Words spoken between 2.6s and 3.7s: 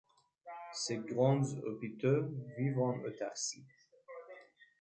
en autarcie.